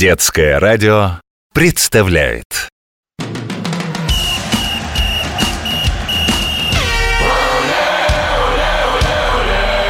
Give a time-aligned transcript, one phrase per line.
[0.00, 1.20] Детское радио
[1.52, 2.46] представляет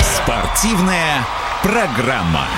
[0.01, 1.25] Спортивная
[1.62, 2.49] программа.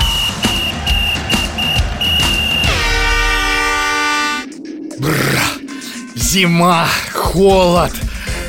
[6.15, 7.93] Зима, холод,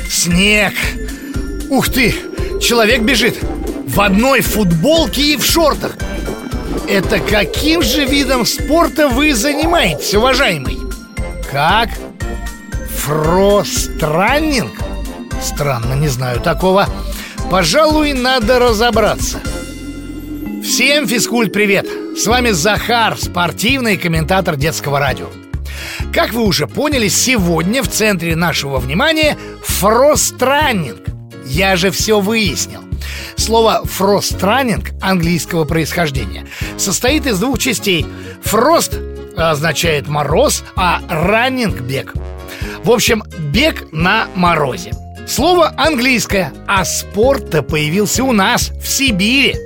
[0.08, 0.72] снег.
[1.68, 2.14] Ух ты,
[2.58, 5.98] человек бежит в одной футболке и в шортах.
[6.88, 10.78] Это каким же видом спорта вы занимаетесь, уважаемый?
[11.50, 11.88] Как?
[12.98, 14.72] Фространнинг?
[15.42, 16.86] Странно, не знаю такого.
[17.50, 19.40] Пожалуй, надо разобраться.
[20.62, 21.86] Всем физкульт привет!
[22.16, 25.28] С вами Захар, спортивный комментатор детского радио.
[26.12, 31.00] Как вы уже поняли, сегодня в центре нашего внимания фространнинг.
[31.46, 32.80] Я же все выяснил.
[33.36, 36.46] Слово «фространнинг» английского происхождения
[36.76, 38.06] состоит из двух частей.
[38.42, 38.98] «Фрост»
[39.36, 42.14] означает «мороз», а «раннинг»— «бег».
[42.82, 44.92] В общем, бег на морозе.
[45.26, 49.56] Слово английское, а спорт-то появился у нас, в Сибири.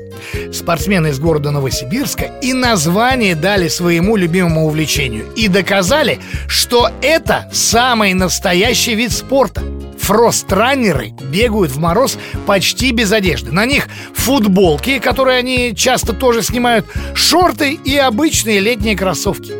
[0.53, 8.15] Спортсмены из города Новосибирска и название дали своему любимому увлечению и доказали, что это самый
[8.15, 9.63] настоящий вид спорта.
[10.09, 13.53] Фространнеры бегают в мороз почти без одежды.
[13.53, 19.53] На них футболки, которые они часто тоже снимают, шорты и обычные летние кроссовки.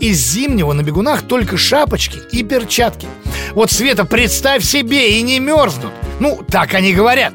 [0.00, 3.06] Из зимнего на бегунах только шапочки и перчатки.
[3.50, 5.92] Вот, Света, представь себе, и не мерзнут.
[6.20, 7.34] Ну, так они говорят.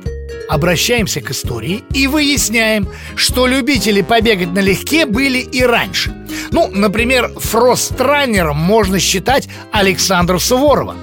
[0.49, 6.11] Обращаемся к истории и выясняем, что любители побегать налегке были и раньше.
[6.49, 10.95] Ну, например, фространером можно считать Александра Суворова.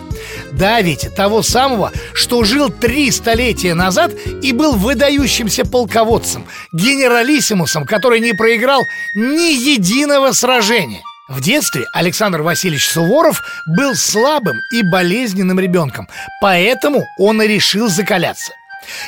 [0.59, 8.21] Да, ведь того самого, что жил три столетия назад и был выдающимся полководцем, генералиссимусом, который
[8.21, 8.83] не проиграл
[9.17, 11.03] ни единого сражения.
[11.29, 16.09] В детстве Александр Васильевич Суворов был слабым и болезненным ребенком,
[16.41, 18.53] поэтому он и решил закаляться.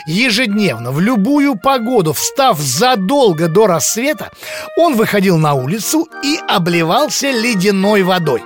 [0.07, 4.31] Ежедневно, в любую погоду, встав задолго до рассвета,
[4.79, 8.43] он выходил на улицу и обливался ледяной водой.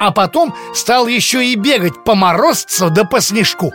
[0.00, 3.72] А потом стал еще и бегать по морозцу да по снежку.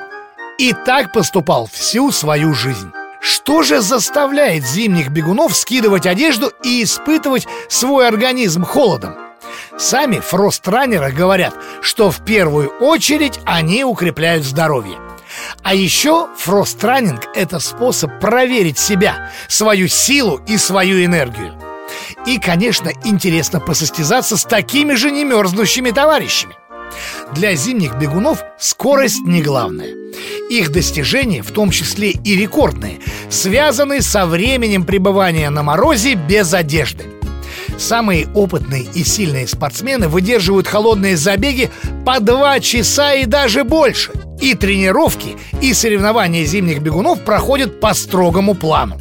[0.58, 2.92] И так поступал всю свою жизнь.
[3.22, 9.16] Что же заставляет зимних бегунов скидывать одежду и испытывать свой организм холодом?
[9.78, 14.98] Сами фространеры говорят, что в первую очередь они укрепляют здоровье.
[15.62, 21.54] А еще фространинг– это способ проверить себя, свою силу и свою энергию.
[22.26, 26.56] И, конечно, интересно посостязаться с такими же немерзнущими товарищами.
[27.34, 29.90] Для зимних бегунов скорость не главное.
[30.50, 33.00] Их достижения, в том числе и рекордные,
[33.30, 37.06] связаны со временем пребывания на морозе без одежды.
[37.78, 41.72] Самые опытные и сильные спортсмены выдерживают холодные забеги
[42.06, 44.12] по два часа и даже больше.
[44.40, 48.98] И тренировки, и соревнования зимних бегунов проходят по строгому плану.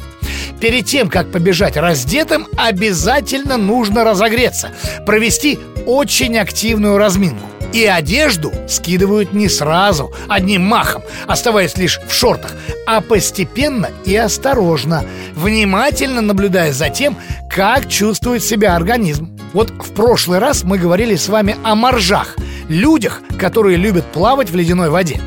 [0.59, 4.71] Перед тем, как побежать раздетым, обязательно нужно разогреться,
[5.05, 7.45] провести очень активную разминку.
[7.73, 12.53] И одежду скидывают не сразу, одним махом, оставаясь лишь в шортах,
[12.87, 17.17] а постепенно и осторожно, внимательно наблюдая за тем,
[17.49, 19.37] как чувствует себя организм.
[19.51, 22.37] Вот в прошлый раз мы говорили с вами о моржах,
[22.69, 25.19] людях, которые любят плавать в ледяной воде.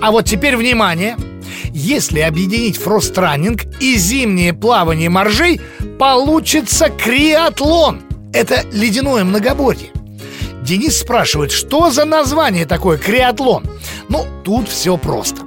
[0.00, 1.16] А вот теперь внимание!
[1.74, 5.60] Если объединить фространинг и зимнее плавание моржей,
[5.98, 8.02] получится криатлон.
[8.32, 9.90] Это ледяное многоборье.
[10.62, 13.64] Денис спрашивает, что за название такое криатлон?
[14.08, 15.42] Ну, тут все просто.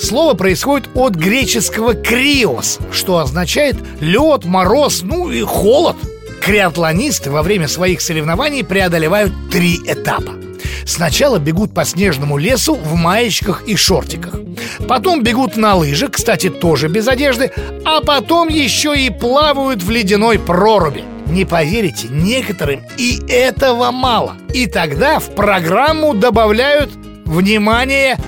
[0.00, 5.96] Слово происходит от греческого «криос», что означает лед, мороз, ну и холод.
[6.40, 10.41] Криатлонисты во время своих соревнований преодолевают три этапа.
[10.84, 14.34] Сначала бегут по снежному лесу в маечках и шортиках.
[14.88, 17.50] Потом бегут на лыжах, кстати, тоже без одежды,
[17.84, 21.04] а потом еще и плавают в ледяной проруби.
[21.26, 24.36] Не поверите, некоторым и этого мало.
[24.52, 26.90] И тогда в программу добавляют,
[27.24, 28.18] внимание,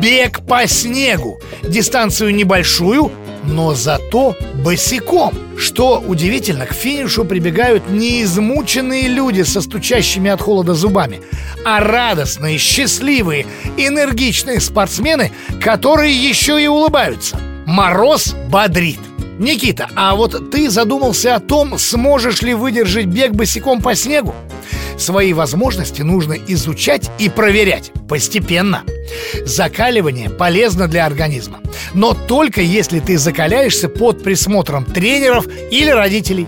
[0.00, 1.40] бег по снегу.
[1.62, 3.10] Дистанцию небольшую,
[3.46, 5.34] но зато босиком.
[5.56, 11.20] Что удивительно, к финишу прибегают не измученные люди со стучащими от холода зубами,
[11.64, 13.46] а радостные, счастливые,
[13.76, 17.38] энергичные спортсмены, которые еще и улыбаются.
[17.66, 19.00] Мороз бодрит.
[19.38, 24.34] Никита, а вот ты задумался о том, сможешь ли выдержать бег босиком по снегу?
[24.98, 28.82] Свои возможности нужно изучать и проверять постепенно.
[29.44, 31.60] Закаливание полезно для организма,
[31.94, 36.46] но только если ты закаляешься под присмотром тренеров или родителей.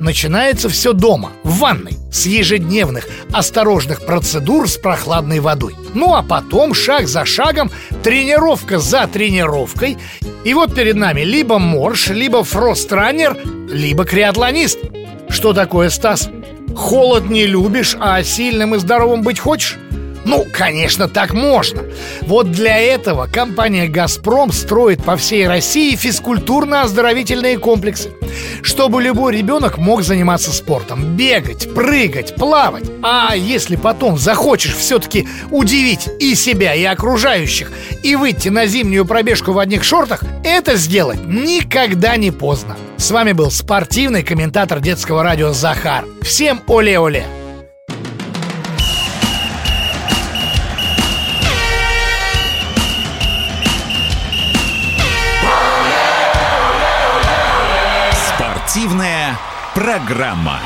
[0.00, 5.74] Начинается все дома, в ванной, с ежедневных осторожных процедур с прохладной водой.
[5.94, 7.70] Ну а потом, шаг за шагом,
[8.02, 9.96] тренировка за тренировкой.
[10.44, 13.36] И вот перед нами либо морж, либо фространер,
[13.70, 14.78] либо криатлонист.
[15.28, 16.28] Что такое, Стас?
[16.76, 19.78] Холод не любишь, а сильным и здоровым быть хочешь?
[20.24, 21.82] Ну, конечно, так можно.
[22.22, 28.10] Вот для этого компания «Газпром» строит по всей России физкультурно-оздоровительные комплексы
[28.62, 36.08] чтобы любой ребенок мог заниматься спортом Бегать, прыгать, плавать А если потом захочешь все-таки удивить
[36.18, 37.70] и себя, и окружающих
[38.02, 43.32] И выйти на зимнюю пробежку в одних шортах Это сделать никогда не поздно С вами
[43.32, 47.43] был спортивный комментатор детского радио Захар Всем оле-оле!
[58.74, 59.38] Спортивная
[59.72, 60.58] программа.